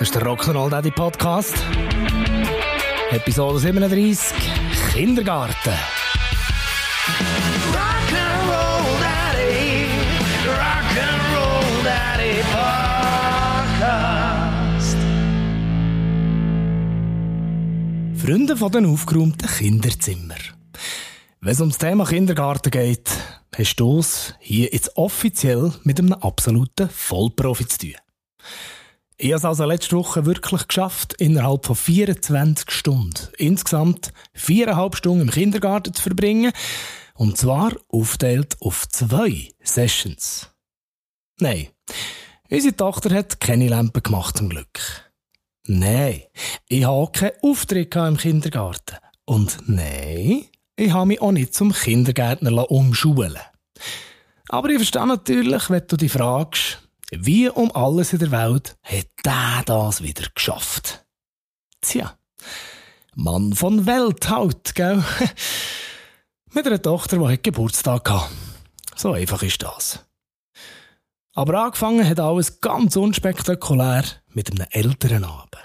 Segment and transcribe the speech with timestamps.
[0.00, 1.62] Das ist der Rock'n'Roll Daddy Podcast.
[3.10, 4.18] Episode 37.
[4.94, 5.74] Kindergarten.
[7.68, 9.84] Rock'n'Roll Daddy,
[10.46, 12.42] Rock'n'Roll Daddy
[13.76, 14.96] Podcast.
[18.24, 20.36] Freunde von den aufgeräumten Kinderzimmer.
[21.42, 23.10] Wenn es ums Thema Kindergarten geht,
[23.54, 27.96] hast du es hier jetzt offiziell mit einem absoluten Vollprofi zu tun.
[29.22, 35.20] Ich habe es also letzte Woche wirklich geschafft, innerhalb von 24 Stunden insgesamt viereinhalb Stunden
[35.20, 36.52] im Kindergarten zu verbringen.
[37.12, 40.48] Und zwar aufteilt auf zwei Sessions.
[41.38, 41.68] Nein,
[42.48, 45.12] unsere Tochter hat keine Lampe gemacht zum Glück.
[45.66, 46.22] Nein,
[46.68, 48.96] ich habe keinen Auftritt im Kindergarten.
[49.26, 50.46] Und nein,
[50.76, 53.36] ich habe mich auch nicht zum Kindergärtner umschulen
[54.48, 56.79] Aber ich verstehe natürlich, wenn du dich fragst,
[57.10, 61.04] wie um alles in der Welt hat der das wieder geschafft?
[61.80, 62.16] Tja,
[63.14, 65.02] Mann von Welt halt, gell?
[66.52, 68.32] Mit einer Tochter, die Geburtstag hatte.
[68.96, 70.04] So einfach ist das.
[71.34, 75.56] Aber angefangen hat alles ganz unspektakulär mit einem älteren Abend.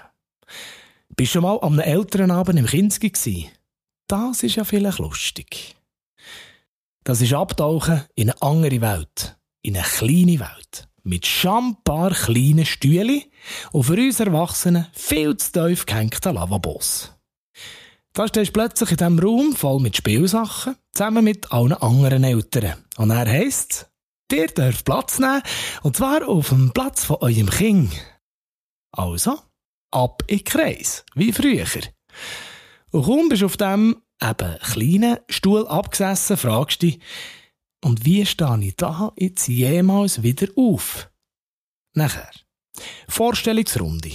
[1.16, 3.50] Bist du mal am älteren Abend im Kinski?
[4.06, 5.76] Das ist ja vielleicht lustig.
[7.04, 9.36] Das ist Abtauchen in eine andere Welt.
[9.62, 13.22] In eine kleine Welt mit schambar kleinen Stühlen
[13.72, 17.12] und für uns Erwachsenen viel zu tief gehängten Lavabos.
[18.12, 22.84] Da stehst du plötzlich in diesem Raum voll mit Spielsachen, zusammen mit allen anderen Eltern.
[22.96, 23.90] Und er heisst,
[24.32, 25.42] ihr dürft Platz nehmen,
[25.82, 27.92] und zwar auf dem Platz von eurem Kind.
[28.90, 29.38] Also,
[29.92, 31.66] ab in den Kreis, wie früher.
[32.90, 37.00] Und kaum bist du auf dem eben kleinen Stuhl abgesessen, fragst du dich,
[37.86, 41.08] und wie stehe ich da jetzt jemals wieder auf?
[41.94, 42.32] Nachher.
[43.06, 44.10] Vorstellungsrunde.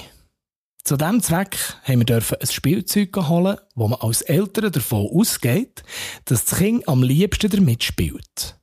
[0.83, 5.83] Zu diesem Zweck haben wir ein Spielzeug holen, wo man als Eltern davon ausgeht,
[6.25, 8.59] dass das Kind am liebsten damit spielt.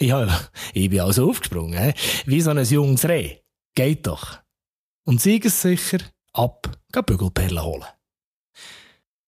[0.00, 1.94] Ja, ich bin also aufgesprungen,
[2.26, 3.36] wie so ein junges Reh.
[3.76, 4.40] Geht doch.
[5.04, 6.00] Und sicher
[6.32, 7.86] ab, geh Bügelperlen holen.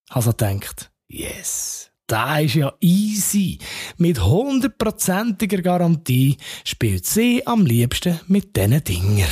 [0.08, 3.58] Also denkt, yes, da ist ja easy.
[3.96, 9.28] Mit hundertprozentiger Garantie spielt sie am liebsten mit diesen Dinger.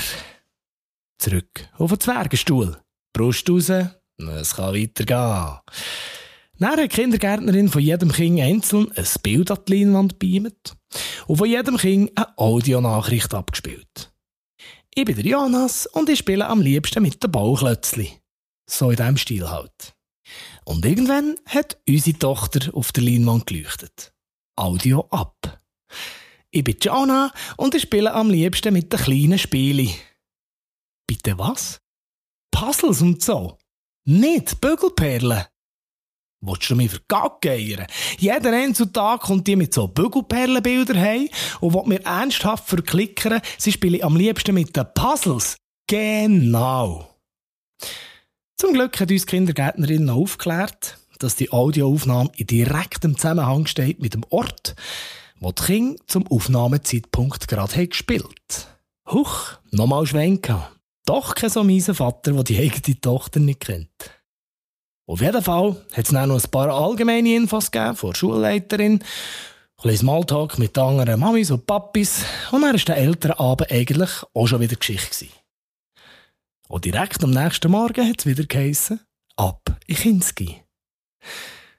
[1.19, 2.79] Zurück auf den Zwergenstuhl.
[3.13, 5.59] Brust raus, es kann weitergehen.
[6.59, 10.75] Dann hat die Kindergärtnerin von jedem Kind einzeln ein Bild an die Leinwand beamt
[11.27, 14.11] und von jedem Kind eine Audionachricht abgespielt.
[14.95, 18.11] Ich bin der Jonas und ich spiele am liebsten mit den Bauklötzli.
[18.67, 19.95] So in diesem Stil halt.
[20.65, 24.13] Und irgendwann hat unsere Tochter auf der Leinwand geleuchtet.
[24.57, 25.63] Audio ab.
[26.51, 29.91] Ich bin Jana und ich spiele am liebsten mit den kleinen Spielen.
[31.07, 31.81] Bitte was?
[32.51, 33.59] Puzzles und so.
[34.05, 35.45] Nicht Bügelperlen.
[36.43, 37.87] Willst du mich vergaggeiern?
[38.19, 41.29] Jeden einzelnen Tag kommt die mit so Bügelperlenbildern heim
[41.61, 45.57] und will mir ernsthaft verklickern, sie spiele am liebsten mit den Puzzles.
[45.87, 47.10] Genau.
[48.61, 54.13] Zum Glück hat uns Kindergärtnerin noch aufgeklärt, dass die Audioaufnahme in direktem Zusammenhang steht mit
[54.13, 54.77] dem Ort,
[55.41, 58.69] wo die Kinder zum Aufnahmezeitpunkt gerade gespielt
[59.11, 60.59] Huch, nochmal schwenken.
[61.07, 64.11] Doch kein so mieser Vater, der die eigene Tochter nicht kennt.
[65.07, 69.03] Auf jeden Fall hat es noch ein paar allgemeine Infos gegeben von der Schulleiterin, ein
[69.81, 74.47] bisschen Smalltalk mit anderen Mamis und Papis und dann war der ältere Abend eigentlich auch
[74.47, 75.29] schon wieder Geschichte.
[76.71, 79.01] Und direkt am nächsten Morgen hat es wieder geheissen,
[79.35, 80.63] ab in Kinski.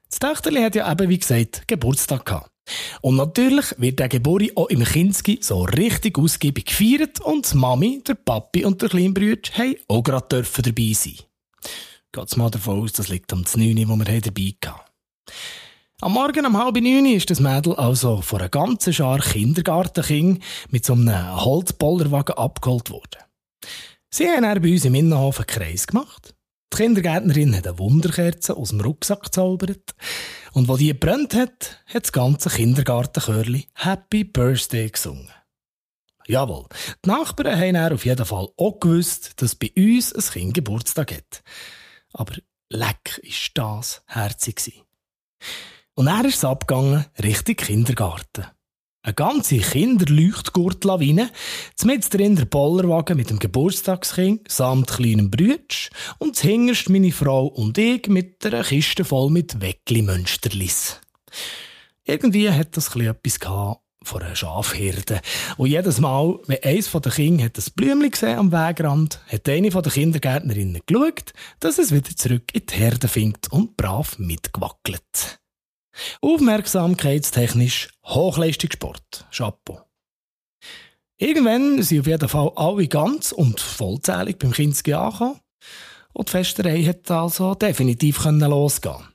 [0.10, 2.52] Das Töchterli hat ja eben, wie gesagt, Geburtstag gehabt.
[3.00, 8.04] Und natürlich wird der Geburt auch im Kinski so richtig ausgiebig gefeiert und die Mami,
[8.06, 11.20] der Papi und der Kleinbrüder haben auch gerade dürfen dabei sein.
[12.12, 14.82] Geht's mal davon aus, das liegt am 9, wo wir dabei hatten.
[16.02, 20.84] Am Morgen um halb neun ist das Mädel also von einer ganzen Schar Kindergartenkind mit
[20.84, 23.22] so einem Holzbollerwagen abgeholt worden.
[24.14, 26.36] Sie haben dann bei uns im Innenhof Kreis gemacht.
[26.74, 29.96] Die Kindergärtnerin hat eine Wunderkerze aus dem Rucksack gezaubert.
[30.52, 35.32] Und wo die gebrannt hat, hat das ganze Kindergartenchörli Happy Birthday gesungen.
[36.28, 36.66] Jawohl,
[37.06, 41.14] die Nachbarn haben dann auf jeden Fall auch gewusst, dass bei uns ein Kind Geburtstag
[41.14, 41.42] hat.
[42.12, 42.36] Aber
[42.70, 44.84] leck ist das herzig
[45.94, 48.46] Und er ist es abgegangen Richtung Kindergarten.
[49.04, 51.32] Eine ganze Kinderleuchtgurtlawine,
[51.86, 55.90] mit drin der Bollerwagen mit dem Geburtstagskind samt kleinem Brütsch
[56.20, 61.02] und hinterst meine Frau und ich mit einer Kiste voll mit Weckli-Mönsterlis.
[62.04, 63.40] Irgendwie hat das etwas
[64.04, 65.22] von einer Schafherde.
[65.58, 69.50] Und jedes Mal, wenn eines von den Kindern hat ein Blümchen gesehen am Wegrand, hat
[69.50, 74.20] eine von den Kindergärtnerinnen geschaut, dass es wieder zurück in die Herde findet und brav
[74.20, 75.41] mitgewackelt.
[76.22, 79.26] Aufmerksamkeitstechnisch Hochleistungssport.
[79.32, 79.82] Chapeau.
[81.18, 85.40] Irgendwann sind auf jeden Fall alle ganz und vollzählig beim Kinski angekommen.
[86.14, 89.08] Und die Festerei hat also definitiv losgehen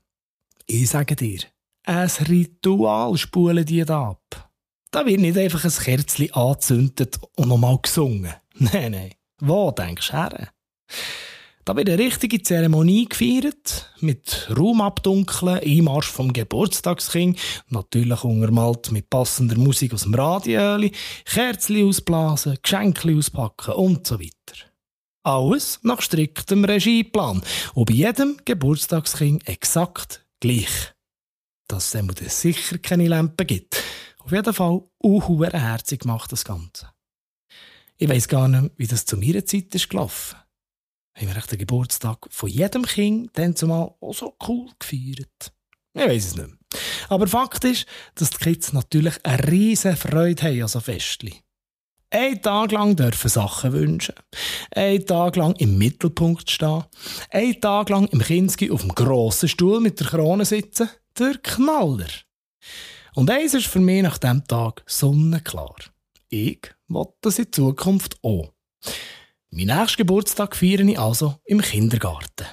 [0.67, 1.40] Ich sage dir,
[1.84, 4.50] ein Ritual spulen die da ab.
[4.90, 8.32] Da wird nicht einfach ein Kerzchen angezündet und nochmal gesungen.
[8.55, 9.11] Nein, nein.
[9.40, 10.49] Wo denkst du her?
[11.67, 17.41] Da wird eine richtige Zeremonie gefeiert, mit Raumabdunkeln, Einmarsch vom Geburtstagskind,
[17.71, 20.79] natürlich untermalt mit passender Musik aus dem Radio,
[21.25, 24.63] Kerzchen ausblasen, Geschenke auspacken und so weiter.
[25.25, 27.43] Alles nach striktem Regieplan
[27.75, 30.95] und bei jedem Geburtstagskind exakt gleich.
[31.67, 33.83] Dass es sicher keine Lampen gibt.
[34.21, 36.91] Auf jeden Fall auch herzig gemacht, das Ganze.
[37.97, 40.37] Ich weiss gar nicht, wie das zu meiner Zeit ist gelaufen
[41.17, 45.53] haben wir den Geburtstag von jedem Kind dann zumal auch so cool gefeiert.
[45.95, 46.59] Ich weiß es nicht mehr.
[47.09, 47.87] Aber Fakt ist,
[48.17, 51.43] dass die Kids natürlich eine riesige Freude haben an so Festli.
[52.11, 54.15] Ein Tag lang dürfen Sachen wünschen.
[54.71, 56.85] Ein Tag lang im Mittelpunkt stehen.
[57.31, 60.89] Ein Tag lang im Kinski auf dem grossen Stuhl mit der Krone sitzen.
[61.19, 62.07] Der Knaller.
[63.15, 65.77] Und eins ist für mich nach diesem Tag sonnenklar.
[66.29, 68.53] Ich will das in Zukunft auch.
[69.51, 72.47] Mein nächsten Geburtstag feiere ich also im Kindergarten.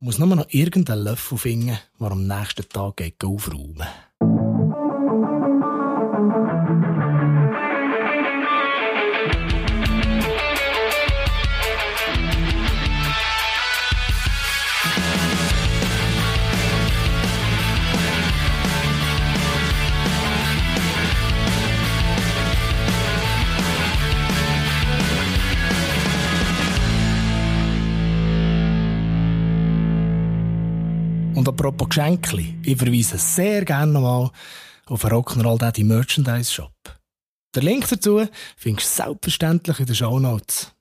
[0.00, 4.09] Ich muss nur noch irgendeinen Löffel finden, der am nächsten Tag aufräumen Und
[31.50, 34.30] apropos Geschenke, ich verweise sehr gerne nochmal
[34.86, 36.72] auf den Rock'n'Roll Daddy Merchandise Shop.
[37.54, 38.26] Der Link dazu
[38.56, 40.72] findest du selbstverständlich in den Show Notes.